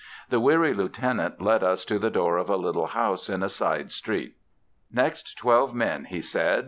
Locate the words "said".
6.21-6.59